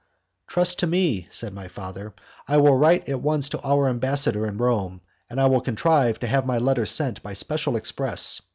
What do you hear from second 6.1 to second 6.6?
to have my